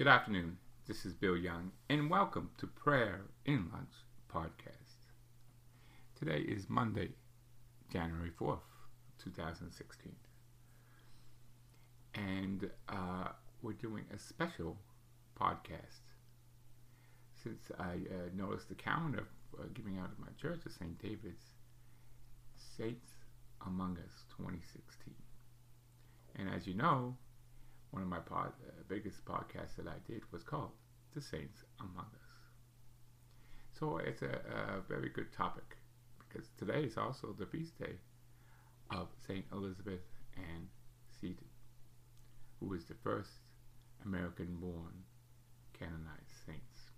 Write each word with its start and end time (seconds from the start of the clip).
Good 0.00 0.08
afternoon. 0.08 0.56
This 0.86 1.04
is 1.04 1.12
Bill 1.12 1.36
Young, 1.36 1.72
and 1.90 2.08
welcome 2.08 2.48
to 2.56 2.66
Prayer 2.66 3.26
in 3.44 3.68
Lunch 3.70 3.92
podcast. 4.32 5.10
Today 6.18 6.38
is 6.38 6.70
Monday, 6.70 7.10
January 7.92 8.30
4th, 8.30 8.60
2016. 9.22 10.12
And 12.14 12.70
uh, 12.88 13.28
we're 13.60 13.74
doing 13.74 14.04
a 14.10 14.18
special 14.18 14.78
podcast. 15.38 16.14
Since 17.42 17.70
I 17.78 17.96
uh, 18.10 18.30
noticed 18.34 18.70
the 18.70 18.76
calendar 18.76 19.28
uh, 19.58 19.64
giving 19.74 19.98
out 19.98 20.08
at 20.12 20.18
my 20.18 20.32
church 20.40 20.64
of 20.64 20.72
St. 20.72 20.98
David's, 20.98 21.44
Saints 22.56 23.10
Among 23.66 23.98
Us 23.98 24.24
2016. 24.38 25.12
And 26.36 26.48
as 26.48 26.66
you 26.66 26.72
know, 26.72 27.18
one 27.90 28.02
of 28.02 28.08
my 28.08 28.20
pod, 28.20 28.52
uh, 28.66 28.72
biggest 28.88 29.24
podcasts 29.24 29.76
that 29.76 29.88
I 29.88 29.98
did 30.06 30.22
was 30.32 30.42
called 30.42 30.70
The 31.14 31.20
Saints 31.20 31.58
Among 31.80 32.06
Us. 32.06 32.30
So 33.78 33.98
it's 33.98 34.22
a, 34.22 34.26
a 34.26 34.80
very 34.88 35.08
good 35.08 35.32
topic 35.32 35.76
because 36.28 36.48
today 36.58 36.84
is 36.84 36.96
also 36.96 37.34
the 37.38 37.46
feast 37.46 37.78
day 37.78 37.94
of 38.90 39.08
Saint 39.26 39.44
Elizabeth 39.52 40.00
Ann 40.36 40.68
Seton, 41.20 41.48
who 42.58 42.66
was 42.66 42.84
the 42.84 42.94
first 43.02 43.30
American 44.04 44.56
born 44.60 44.92
canonized 45.78 46.36
saints. 46.46 46.90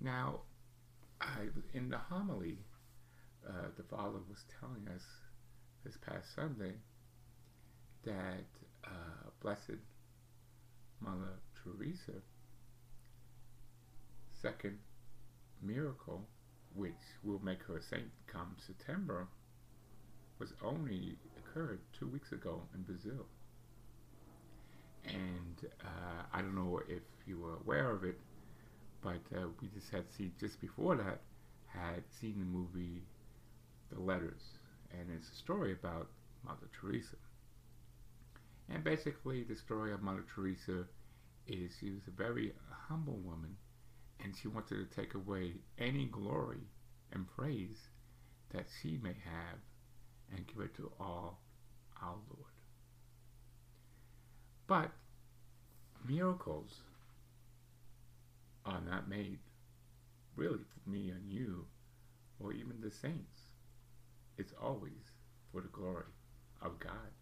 Now, 0.00 0.40
I, 1.20 1.48
in 1.72 1.88
the 1.88 1.98
homily, 1.98 2.58
uh, 3.46 3.68
the 3.76 3.82
Father 3.84 4.20
was 4.28 4.44
telling 4.60 4.88
us 4.94 5.02
this 5.84 5.96
past 6.06 6.34
Sunday 6.34 6.74
that 8.04 8.44
uh, 8.84 9.30
Blessed 9.40 9.80
Mother 11.00 11.38
Teresa, 11.62 12.20
second 14.40 14.78
miracle, 15.62 16.22
which 16.74 16.92
will 17.22 17.40
make 17.42 17.62
her 17.64 17.78
a 17.78 17.82
saint 17.82 18.10
come 18.26 18.56
September, 18.58 19.26
was 20.38 20.52
only 20.62 21.16
occurred 21.38 21.80
two 21.98 22.08
weeks 22.08 22.32
ago 22.32 22.62
in 22.74 22.82
Brazil. 22.82 23.26
And 25.06 25.70
uh, 25.82 26.22
I 26.32 26.40
don't 26.40 26.54
know 26.54 26.80
if 26.88 27.02
you 27.26 27.38
were 27.38 27.56
aware 27.56 27.90
of 27.90 28.04
it, 28.04 28.18
but 29.02 29.20
uh, 29.36 29.46
we 29.60 29.68
just 29.68 29.90
had 29.90 30.10
seen 30.16 30.32
just 30.40 30.60
before 30.60 30.96
that 30.96 31.20
had 31.66 32.02
seen 32.20 32.38
the 32.38 32.44
movie 32.44 33.02
The 33.92 34.00
Letters, 34.00 34.42
and 34.92 35.10
it's 35.14 35.28
a 35.30 35.34
story 35.34 35.72
about 35.72 36.08
Mother 36.44 36.68
Teresa. 36.80 37.16
And 38.68 38.82
basically, 38.82 39.44
the 39.44 39.56
story 39.56 39.92
of 39.92 40.02
Mother 40.02 40.24
Teresa 40.34 40.84
is 41.46 41.76
she 41.78 41.90
was 41.90 42.06
a 42.06 42.10
very 42.10 42.52
humble 42.88 43.18
woman, 43.18 43.56
and 44.22 44.34
she 44.34 44.48
wanted 44.48 44.90
to 44.90 44.96
take 44.96 45.14
away 45.14 45.54
any 45.78 46.06
glory 46.06 46.66
and 47.12 47.26
praise 47.36 47.88
that 48.50 48.66
she 48.80 48.98
may 49.02 49.14
have 49.24 49.58
and 50.34 50.46
give 50.46 50.60
it 50.60 50.74
to 50.76 50.90
all 50.98 51.40
our 52.02 52.16
Lord. 52.30 52.52
But 54.66 54.90
miracles 56.08 56.80
are 58.64 58.80
not 58.80 59.08
made 59.08 59.38
really 60.36 60.58
for 60.58 60.90
me 60.90 61.10
and 61.10 61.30
you 61.30 61.66
or 62.40 62.52
even 62.52 62.80
the 62.80 62.90
saints. 62.90 63.50
It's 64.38 64.54
always 64.60 65.12
for 65.52 65.60
the 65.60 65.68
glory 65.68 66.04
of 66.62 66.78
God. 66.80 67.12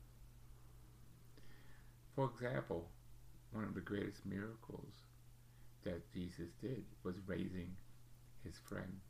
For 2.15 2.31
example, 2.35 2.89
one 3.53 3.65
of 3.65 3.75
the 3.75 3.81
greatest 3.81 4.25
miracles 4.27 4.93
that 5.85 6.13
Jesus 6.13 6.49
did 6.61 6.85
was 7.03 7.17
raising 7.27 7.71
his 8.45 8.55
friend 8.69 9.01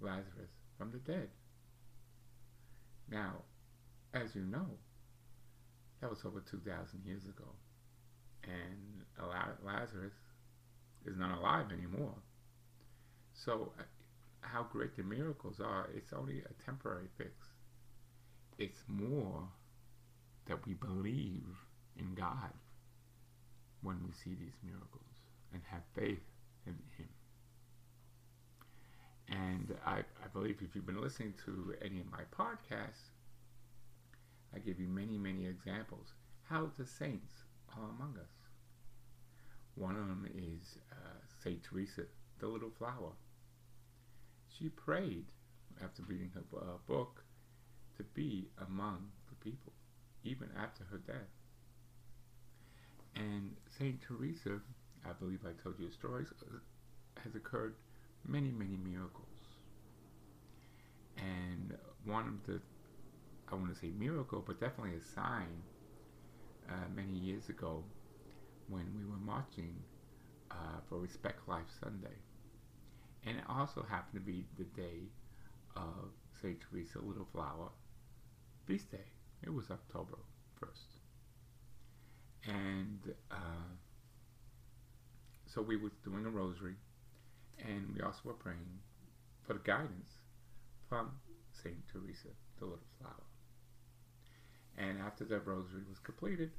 Lazarus 0.00 0.50
from 0.76 0.92
the 0.92 0.98
dead. 0.98 1.28
Now, 3.10 3.42
as 4.14 4.34
you 4.34 4.42
know, 4.42 4.66
that 6.00 6.10
was 6.10 6.24
over 6.24 6.40
2,000 6.40 7.04
years 7.04 7.24
ago. 7.24 7.48
And 8.44 9.04
Lazarus 9.64 10.14
is 11.04 11.16
not 11.16 11.38
alive 11.38 11.66
anymore. 11.72 12.14
So, 13.34 13.72
uh, 13.78 13.82
how 14.40 14.64
great 14.64 14.96
the 14.96 15.02
miracles 15.02 15.60
are, 15.60 15.90
it's 15.94 16.12
only 16.12 16.40
a 16.40 16.64
temporary 16.64 17.08
fix. 17.18 17.30
It's 18.58 18.82
more 18.88 19.48
that 20.46 20.66
we 20.66 20.74
believe 20.74 21.46
in 21.98 22.14
God 22.14 22.52
when 23.82 23.98
we 24.04 24.12
see 24.12 24.36
these 24.38 24.56
miracles 24.62 25.02
and 25.52 25.62
have 25.70 25.82
faith 25.94 26.22
in 26.66 26.76
Him. 26.96 27.08
And 29.28 29.76
I, 29.86 29.98
I 29.98 30.28
believe 30.32 30.56
if 30.60 30.74
you've 30.74 30.86
been 30.86 31.00
listening 31.00 31.34
to 31.44 31.74
any 31.82 32.00
of 32.00 32.10
my 32.10 32.22
podcasts, 32.36 33.10
I 34.54 34.58
give 34.58 34.80
you 34.80 34.88
many, 34.88 35.16
many 35.16 35.46
examples 35.46 36.12
how 36.48 36.70
the 36.76 36.86
saints 36.86 37.34
are 37.76 37.84
among 37.84 38.16
us. 38.20 38.30
One 39.76 39.94
of 39.94 40.08
them 40.08 40.28
is 40.34 40.78
uh, 40.90 41.20
Saint 41.42 41.62
Teresa, 41.62 42.02
the 42.40 42.48
little 42.48 42.72
flower. 42.76 43.12
She 44.48 44.68
prayed 44.68 45.26
after 45.82 46.02
reading 46.08 46.30
her 46.34 46.42
uh, 46.58 46.78
book 46.86 47.22
to 47.96 48.02
be 48.02 48.48
among 48.66 49.08
the 49.28 49.36
people, 49.36 49.72
even 50.24 50.48
after 50.60 50.84
her 50.90 50.98
death. 50.98 51.39
And 53.16 53.56
Saint 53.78 54.00
Teresa, 54.00 54.60
I 55.04 55.12
believe 55.12 55.40
I 55.44 55.52
told 55.62 55.78
you 55.78 55.90
stories, 55.90 56.28
uh, 56.42 56.58
has 57.22 57.34
occurred 57.34 57.74
many, 58.26 58.50
many 58.50 58.76
miracles. 58.76 59.26
And 61.16 61.76
one 62.04 62.26
of 62.28 62.46
the, 62.46 62.60
I 63.48 63.54
want 63.54 63.74
to 63.74 63.80
say 63.80 63.90
miracle, 63.90 64.42
but 64.46 64.60
definitely 64.60 64.96
a 64.96 65.02
sign, 65.02 65.64
uh, 66.68 66.88
many 66.94 67.12
years 67.14 67.48
ago 67.48 67.84
when 68.68 68.86
we 68.96 69.04
were 69.04 69.18
marching 69.18 69.74
uh, 70.50 70.80
for 70.88 70.98
Respect 70.98 71.48
Life 71.48 71.66
Sunday. 71.82 72.16
And 73.26 73.36
it 73.38 73.44
also 73.48 73.84
happened 73.88 74.14
to 74.14 74.26
be 74.32 74.46
the 74.56 74.64
day 74.64 75.10
of 75.76 76.12
St. 76.40 76.58
Teresa 76.60 77.00
Little 77.00 77.26
Flower 77.32 77.70
feast 78.66 78.90
day. 78.90 79.06
It 79.42 79.52
was 79.52 79.70
October 79.70 80.18
1st. 80.62 80.99
And 82.50 82.98
uh, 83.30 83.70
so 85.46 85.62
we 85.62 85.76
were 85.76 85.92
doing 86.04 86.26
a 86.26 86.30
rosary, 86.30 86.74
and 87.58 87.94
we 87.94 88.00
also 88.00 88.20
were 88.24 88.34
praying 88.34 88.80
for 89.46 89.54
the 89.54 89.60
guidance 89.60 90.10
from 90.88 91.10
Saint 91.62 91.86
Teresa, 91.92 92.28
the 92.58 92.64
Little 92.64 92.80
Flower. 92.98 93.26
And 94.78 94.98
after 95.00 95.24
the 95.24 95.38
rosary 95.40 95.82
was 95.88 95.98
completed, 95.98 96.50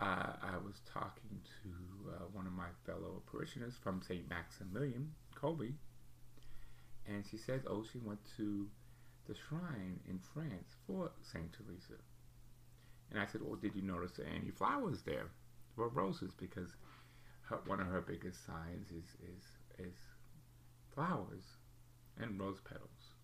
uh, 0.00 0.32
I 0.42 0.56
was 0.64 0.80
talking 0.92 1.40
to 1.62 2.10
uh, 2.10 2.24
one 2.32 2.46
of 2.46 2.52
my 2.52 2.68
fellow 2.86 3.22
parishioners 3.26 3.74
from 3.82 4.00
St. 4.00 4.28
Maximilian, 4.30 5.12
Kolbe, 5.34 5.72
and 7.06 7.24
she 7.30 7.36
said, 7.36 7.62
oh, 7.66 7.84
she 7.92 7.98
went 7.98 8.20
to 8.36 8.66
the 9.26 9.34
shrine 9.34 10.00
in 10.08 10.20
France 10.32 10.76
for 10.86 11.10
St. 11.22 11.52
Teresa. 11.52 12.00
And 13.10 13.20
I 13.20 13.26
said, 13.26 13.40
well, 13.42 13.56
did 13.56 13.74
you 13.74 13.82
notice 13.82 14.12
any 14.18 14.50
flowers 14.50 15.02
there? 15.02 15.28
Well, 15.76 15.90
roses, 15.94 16.32
because 16.38 16.70
her, 17.42 17.58
one 17.66 17.80
of 17.80 17.86
her 17.86 18.00
biggest 18.00 18.44
signs 18.44 18.88
is, 18.90 19.16
is, 19.22 19.44
is 19.78 19.94
flowers 20.94 21.44
and 22.20 22.38
rose 22.38 22.60
petals 22.68 23.14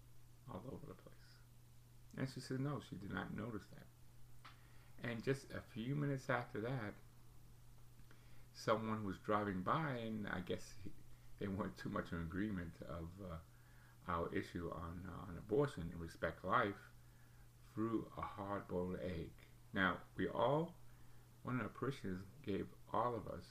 all 0.51 0.63
over 0.69 0.87
the 0.87 0.95
place. 0.95 1.15
And 2.17 2.29
she 2.33 2.41
said, 2.41 2.61
no, 2.61 2.81
she 2.89 2.97
did 2.97 3.13
not 3.13 3.37
notice 3.37 3.65
that. 3.75 5.11
And 5.11 5.23
just 5.23 5.47
a 5.51 5.61
few 5.75 5.95
minutes 5.95 6.31
after 6.31 6.61
that, 6.61 6.95
someone 8.55 9.05
was 9.05 9.17
driving 9.27 9.63
by, 9.63 9.99
and 10.07 10.27
I 10.33 10.41
guess 10.41 10.63
he, 10.83 10.91
they 11.41 11.49
weren't 11.49 11.77
too 11.77 11.89
much 11.89 12.13
in 12.13 12.19
agreement 12.19 12.73
of 12.89 13.09
uh, 13.23 14.11
our 14.11 14.33
issue 14.33 14.71
on, 14.73 15.01
uh, 15.09 15.31
on 15.31 15.37
abortion 15.39 15.91
and 15.93 16.01
respect 16.01 16.45
life, 16.45 16.93
threw 17.75 18.07
a 18.17 18.21
hard-boiled 18.21 18.99
egg 19.05 19.31
now, 19.75 19.97
we 20.17 20.29
all, 20.29 20.73
one 21.43 21.57
of 21.57 21.65
the 21.65 21.69
parishioners 21.69 22.21
gave 22.47 22.67
all 22.93 23.15
of 23.15 23.27
us 23.27 23.45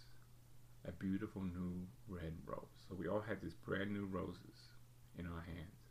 a 0.88 0.92
beautiful 0.92 1.42
new 1.42 1.86
red 2.08 2.34
rose. 2.46 2.60
So 2.88 2.96
we 2.96 3.08
all 3.08 3.22
had 3.22 3.42
these 3.42 3.56
brand 3.66 3.92
new 3.92 4.06
roses 4.06 4.70
in 5.18 5.26
our 5.26 5.42
hands 5.42 5.84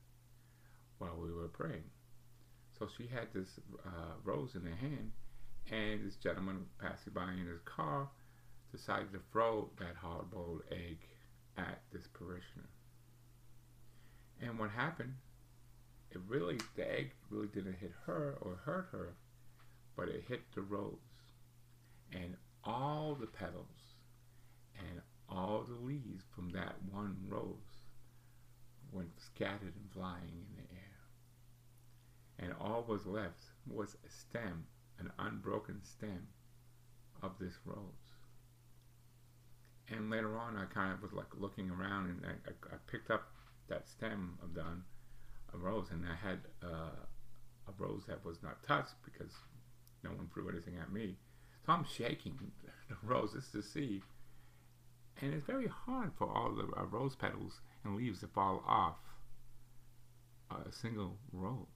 while 0.99 1.17
we 1.20 1.32
were 1.32 1.49
praying. 1.49 1.84
So 2.79 2.88
she 2.96 3.06
had 3.06 3.29
this 3.34 3.49
uh, 3.87 4.14
rose 4.25 4.55
in 4.55 4.62
her 4.62 4.76
hand, 4.76 5.12
and 5.70 6.06
this 6.06 6.17
gentleman 6.17 6.67
passing 6.81 7.12
by 7.12 7.31
in 7.32 7.46
his 7.46 7.61
car 7.64 8.08
decided 8.73 9.12
to 9.12 9.20
throw 9.31 9.69
that 9.79 9.96
hard 9.96 10.31
boiled 10.31 10.62
egg 10.70 10.99
at 11.58 11.81
this 11.93 12.08
parishioner. 12.14 12.70
And 14.40 14.58
what 14.58 14.70
happened? 14.70 15.14
It 16.11 16.20
really, 16.26 16.58
the 16.76 16.90
egg 16.90 17.12
really 17.31 17.49
didn't 17.49 17.76
hit 17.81 17.93
her 18.06 18.37
or 18.40 18.61
hurt 18.64 18.88
her, 18.93 19.14
but 19.97 20.09
it 20.09 20.25
hit 20.29 20.43
the 20.55 20.62
rose, 20.62 20.99
and 22.12 22.37
all 22.65 23.17
the 23.19 23.27
petals 23.27 23.97
and 24.79 25.00
all 25.29 25.65
the 25.67 25.87
leaves 25.87 26.25
from 26.35 26.50
that 26.50 26.75
one 26.91 27.17
rose 27.29 27.83
went 28.93 29.11
scattered 29.19 29.75
and 29.75 29.91
flying 29.93 30.47
in 30.49 30.56
the 30.56 30.71
air. 30.75 30.93
And 32.39 32.55
all 32.61 32.85
was 32.87 33.06
left 33.06 33.41
was 33.67 33.97
a 34.06 34.11
stem, 34.11 34.65
an 34.99 35.11
unbroken 35.19 35.83
stem 35.83 36.29
of 37.23 37.33
this 37.41 37.55
rose. 37.65 37.79
And 39.89 40.11
later 40.11 40.37
on, 40.39 40.56
I 40.56 40.65
kind 40.67 40.93
of 40.93 41.03
was 41.03 41.12
like 41.12 41.27
looking 41.39 41.71
around 41.71 42.11
and 42.11 42.21
I, 42.27 42.75
I, 42.75 42.79
picked 42.91 43.11
up 43.11 43.29
that 43.69 43.89
stem 43.89 44.39
of 44.43 44.55
the 44.55 44.62
rose 45.55 45.89
and 45.91 46.05
I 46.06 46.15
had 46.15 46.41
uh, 46.62 46.97
a 47.69 47.73
rose 47.79 48.03
that 48.09 48.25
was 48.25 48.43
not 48.43 48.62
touched 48.67 48.94
because 49.05 49.33
no 50.03 50.11
one 50.11 50.29
threw 50.33 50.49
anything 50.49 50.75
at 50.81 50.93
me. 50.93 51.17
So 51.65 51.73
I'm 51.73 51.85
shaking 51.85 52.39
the 52.89 52.97
roses 53.03 53.49
to 53.53 53.63
see. 53.63 54.03
And 55.21 55.33
it's 55.35 55.45
very 55.45 55.69
hard 55.69 56.13
for 56.17 56.29
all 56.29 56.53
the 56.53 56.65
uh, 56.77 56.85
rose 56.85 57.15
petals 57.15 57.61
and 57.85 57.97
leaves 57.97 58.21
to 58.21 58.27
fall 58.27 58.63
off 58.67 58.97
a 60.51 60.73
single 60.73 61.17
rose. 61.33 61.67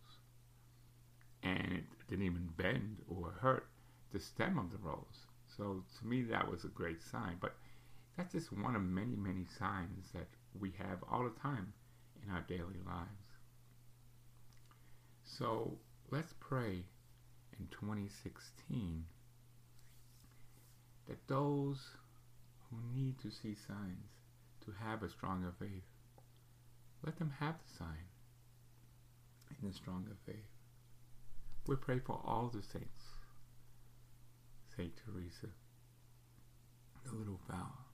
And 1.43 1.73
it 1.73 1.84
didn't 2.08 2.25
even 2.25 2.49
bend 2.56 2.99
or 3.08 3.34
hurt 3.40 3.69
the 4.12 4.20
stem 4.20 4.58
of 4.58 4.73
the 4.73 4.78
rose. 4.78 5.26
So 5.56 5.84
to 5.99 6.06
me, 6.06 6.23
that 6.23 6.50
was 6.50 6.64
a 6.64 6.69
great 6.69 7.02
sign. 7.02 7.37
But 7.40 7.55
that's 8.17 8.32
just 8.32 8.52
one 8.52 8.75
of 8.75 8.82
many, 8.82 9.14
many 9.14 9.44
signs 9.58 10.11
that 10.14 10.28
we 10.58 10.73
have 10.78 10.99
all 11.11 11.25
the 11.25 11.40
time 11.40 11.73
in 12.25 12.32
our 12.32 12.43
daily 12.49 12.81
lives. 12.87 13.26
So 15.25 15.78
let's 16.11 16.34
pray 16.40 16.84
in 17.58 17.66
2016 17.68 19.04
that 21.08 21.28
those 21.28 21.90
who 22.70 22.76
need 22.94 23.18
to 23.20 23.30
see 23.30 23.54
signs 23.54 24.10
to 24.64 24.74
have 24.84 25.02
a 25.02 25.10
stronger 25.10 25.52
faith, 25.58 25.84
let 27.04 27.18
them 27.18 27.32
have 27.38 27.54
the 27.58 27.76
sign 27.78 28.08
in 29.62 29.68
a 29.68 29.72
stronger 29.72 30.16
faith. 30.26 30.50
We 31.66 31.76
pray 31.76 32.00
for 32.00 32.20
all 32.24 32.50
the 32.52 32.62
saints. 32.62 33.04
Saint 34.76 34.92
Teresa, 34.96 35.48
the 37.04 37.16
little 37.16 37.40
flower, 37.46 37.86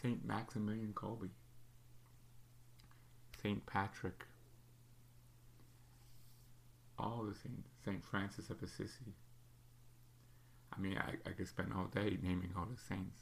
Saint 0.00 0.24
Maximilian 0.24 0.94
Kolbe, 0.94 1.28
Saint 3.42 3.66
Patrick, 3.66 4.24
saints, 7.42 7.68
Saint 7.84 8.04
Francis 8.04 8.50
of 8.50 8.62
Assisi. 8.62 9.14
I 10.76 10.80
mean, 10.80 10.98
I, 10.98 11.28
I 11.28 11.32
could 11.32 11.48
spend 11.48 11.72
all 11.72 11.86
day 11.86 12.18
naming 12.22 12.50
all 12.56 12.66
the 12.66 12.80
saints. 12.88 13.20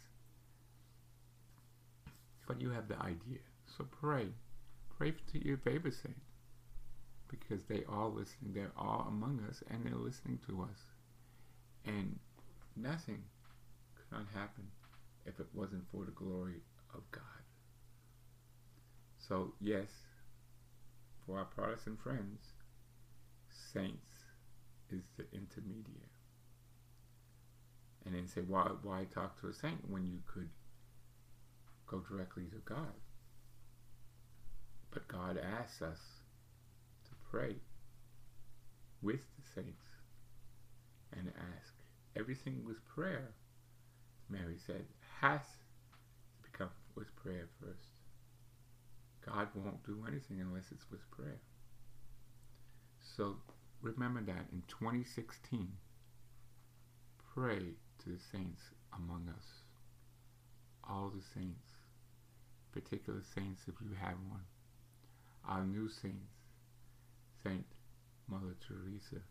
But 2.46 2.60
you 2.60 2.70
have 2.70 2.88
the 2.88 2.98
idea. 2.98 3.40
So 3.76 3.84
pray. 3.84 4.28
Pray 4.96 5.14
to 5.32 5.46
your 5.46 5.58
favorite 5.58 5.94
saint. 5.94 6.20
Because 7.28 7.64
they 7.64 7.84
are 7.88 8.08
listening. 8.08 8.52
They're 8.52 8.72
all 8.76 9.06
among 9.08 9.40
us 9.48 9.62
and 9.70 9.84
they're 9.84 9.94
listening 9.94 10.38
to 10.46 10.62
us. 10.62 10.78
And 11.84 12.18
nothing 12.76 13.22
could 13.94 14.16
not 14.16 14.26
happen 14.34 14.68
if 15.26 15.40
it 15.40 15.46
wasn't 15.54 15.84
for 15.90 16.04
the 16.04 16.12
glory 16.12 16.62
of 16.94 17.02
God. 17.10 17.22
So, 19.18 19.54
yes, 19.60 19.88
for 21.24 21.38
our 21.38 21.46
Protestant 21.46 22.00
friends, 22.00 22.53
saints 23.72 24.12
is 24.90 25.02
the 25.16 25.24
intermediary. 25.32 26.10
And 28.04 28.14
then 28.14 28.28
say, 28.28 28.42
why, 28.42 28.70
why 28.82 29.06
talk 29.14 29.40
to 29.40 29.48
a 29.48 29.54
saint 29.54 29.88
when 29.88 30.06
you 30.06 30.18
could 30.26 30.50
go 31.86 32.00
directly 32.00 32.44
to 32.44 32.58
God? 32.64 32.94
But 34.90 35.08
God 35.08 35.38
asks 35.38 35.82
us 35.82 36.00
to 37.04 37.10
pray 37.30 37.56
with 39.02 39.20
the 39.36 39.60
saints 39.60 39.86
and 41.12 41.32
ask. 41.56 41.74
Everything 42.16 42.62
was 42.64 42.76
prayer, 42.94 43.32
Mary 44.28 44.56
said, 44.66 44.84
has 45.20 45.40
to 45.40 46.50
become 46.50 46.70
with 46.94 47.14
prayer 47.16 47.48
first. 47.60 47.88
God 49.24 49.48
won't 49.54 49.84
do 49.84 50.04
anything 50.06 50.40
unless 50.40 50.70
it's 50.70 50.90
with 50.90 51.10
prayer. 51.10 51.40
So 53.16 53.36
remember 53.80 54.20
that 54.22 54.46
in 54.52 54.62
2016, 54.66 55.68
pray 57.32 57.60
to 58.02 58.08
the 58.08 58.18
saints 58.32 58.60
among 58.92 59.28
us, 59.28 59.46
all 60.88 61.12
the 61.14 61.22
saints, 61.22 61.68
particular 62.72 63.22
saints 63.34 63.62
if 63.68 63.74
you 63.80 63.94
have 64.00 64.16
one, 64.28 64.42
our 65.48 65.64
new 65.64 65.88
saints, 65.88 66.32
Saint 67.44 67.66
Mother 68.26 68.56
Teresa, 68.66 69.22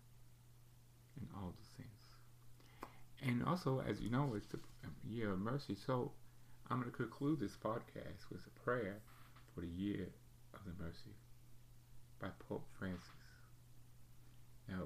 and 1.20 1.28
all 1.36 1.54
the 1.60 1.68
saints. 1.78 2.04
And 3.22 3.44
also, 3.44 3.82
as 3.86 4.00
you 4.00 4.10
know, 4.10 4.34
it's 4.36 4.48
the 4.48 4.60
um, 4.86 4.96
year 5.10 5.32
of 5.32 5.40
mercy, 5.40 5.76
so 5.76 6.12
I'm 6.70 6.80
going 6.80 6.90
to 6.90 6.96
conclude 6.96 7.40
this 7.42 7.58
podcast 7.62 8.30
with 8.32 8.42
a 8.48 8.60
prayer 8.64 9.02
for 9.54 9.62
the 9.62 9.68
year 9.68 10.08
of 10.54 10.62
the 10.66 10.84
mercy 10.84 11.16
by 12.22 12.28
Pope 12.48 12.66
Francis. 12.80 13.23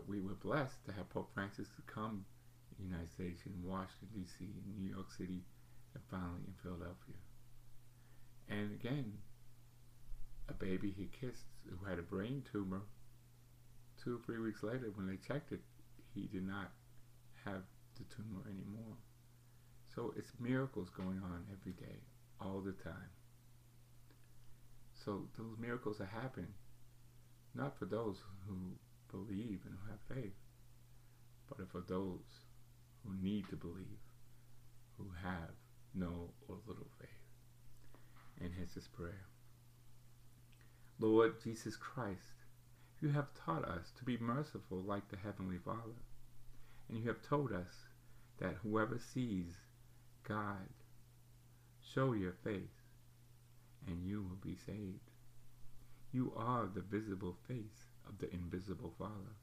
We 0.07 0.21
were 0.21 0.36
blessed 0.36 0.86
to 0.86 0.94
have 0.94 1.09
Pope 1.09 1.30
Francis 1.33 1.68
to 1.75 1.81
come 1.94 2.25
in 2.71 2.86
the 2.86 2.95
United 2.95 3.12
States 3.12 3.42
in 3.45 3.54
Washington, 3.62 4.07
D.C., 4.15 4.45
in 4.45 4.81
New 4.81 4.89
York 4.89 5.12
City, 5.12 5.44
and 5.94 6.04
finally 6.09 6.42
in 6.48 6.54
Philadelphia. 6.63 7.19
And 8.48 8.71
again, 8.71 9.13
a 10.48 10.54
baby 10.54 10.94
he 10.95 11.09
kissed 11.19 11.44
who 11.69 11.86
had 11.86 12.00
a 12.00 12.04
brain 12.04 12.44
tumor, 12.50 12.83
two 14.01 14.15
or 14.15 14.19
three 14.25 14.39
weeks 14.39 14.63
later, 14.63 14.92
when 14.95 15.07
they 15.07 15.18
checked 15.18 15.51
it, 15.51 15.59
he 16.13 16.27
did 16.27 16.48
not 16.48 16.71
have 17.44 17.63
the 17.98 18.06
tumor 18.15 18.44
anymore. 18.48 18.95
So 19.94 20.13
it's 20.15 20.31
miracles 20.39 20.89
going 20.89 21.19
on 21.24 21.45
every 21.51 21.74
day, 21.74 22.00
all 22.39 22.62
the 22.62 22.71
time. 22.71 23.12
So 24.94 25.27
those 25.38 25.57
miracles 25.60 26.00
are 26.00 26.06
happening, 26.21 26.53
not 27.53 27.77
for 27.77 27.86
those 27.86 28.18
who 28.48 28.77
believe 29.12 29.62
and 29.65 29.75
who 29.75 29.92
have 29.92 30.21
faith, 30.21 30.36
but 31.50 31.69
for 31.71 31.81
those 31.81 32.45
who 33.04 33.13
need 33.21 33.48
to 33.50 33.56
believe, 33.56 34.00
who 34.98 35.06
have 35.24 35.56
no 35.94 36.31
or 36.48 36.57
little 36.68 36.88
faith. 37.00 37.09
And 38.41 38.51
here's 38.55 38.74
this 38.75 38.88
prayer. 38.88 39.25
Lord 41.00 41.41
Jesus 41.43 41.75
Christ, 41.75 42.43
you 43.01 43.10
have 43.10 43.27
taught 43.46 43.63
us 43.65 43.91
to 43.98 44.03
be 44.03 44.17
merciful 44.17 44.79
like 44.79 45.10
the 45.10 45.17
Heavenly 45.17 45.60
Father, 45.63 46.01
and 46.89 46.98
you 46.98 47.08
have 47.08 47.22
told 47.22 47.51
us 47.51 47.86
that 48.39 48.55
whoever 48.63 49.00
sees 49.00 49.58
God, 50.27 50.70
show 51.93 52.13
your 52.13 52.34
face, 52.43 52.81
and 53.88 54.03
you 54.03 54.22
will 54.22 54.39
be 54.41 54.55
saved. 54.55 55.12
You 56.12 56.34
are 56.36 56.65
the 56.65 56.81
visible 56.81 57.38
face 57.48 57.91
of 58.07 58.19
the 58.19 58.33
invisible 58.33 58.93
Father, 58.97 59.35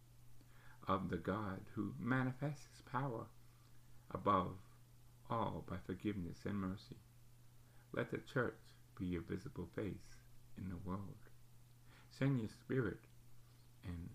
of 0.88 1.10
the 1.10 1.16
God 1.16 1.60
who 1.74 1.94
manifests 1.98 2.66
his 2.72 2.82
power 2.90 3.26
above 4.12 4.56
all 5.30 5.64
by 5.68 5.76
forgiveness 5.86 6.38
and 6.44 6.56
mercy. 6.56 6.96
Let 7.92 8.10
the 8.10 8.20
church 8.32 8.58
be 8.98 9.06
your 9.06 9.22
visible 9.22 9.68
face 9.74 10.16
in 10.58 10.68
the 10.68 10.88
world. 10.88 11.00
Send 12.10 12.38
your 12.38 12.48
spirit 12.48 13.00
and 13.84 14.08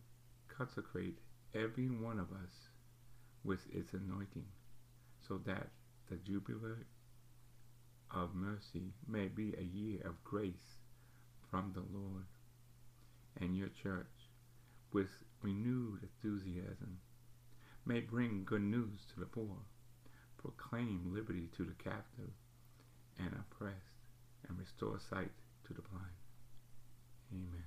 consecrate 0.48 1.20
every 1.54 1.90
one 1.90 2.20
of 2.20 2.32
us 2.32 2.70
with 3.44 3.60
its 3.74 3.94
anointing, 3.94 4.46
so 5.28 5.40
that 5.46 5.68
the 6.10 6.18
jubilee 6.18 6.86
of 8.12 8.36
mercy 8.36 8.94
may 9.08 9.28
be 9.28 9.54
a 9.58 9.64
year 9.64 10.02
of 10.06 10.24
grace 10.24 10.78
from 11.50 11.72
the 11.74 11.84
Lord 11.98 12.26
and 13.40 13.56
your 13.56 13.70
church 13.82 14.08
with 14.92 15.10
renewed 15.42 16.00
enthusiasm 16.04 17.00
may 17.86 18.00
bring 18.00 18.44
good 18.46 18.62
news 18.62 19.06
to 19.14 19.20
the 19.20 19.26
poor, 19.26 19.58
proclaim 20.38 21.14
liberty 21.14 21.50
to 21.56 21.64
the 21.64 21.76
captive 21.84 22.32
and 23.18 23.34
oppressed, 23.34 24.00
and 24.48 24.58
restore 24.58 25.00
sight 25.10 25.32
to 25.66 25.74
the 25.74 25.82
blind. 25.82 26.06
Amen. 27.34 27.66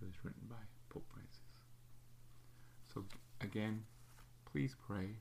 It 0.00 0.06
was 0.06 0.14
written 0.24 0.42
by 0.48 0.56
Pope 0.90 1.06
Francis. 1.12 1.40
So 2.92 3.04
again, 3.40 3.84
please 4.50 4.74
pray 4.86 5.16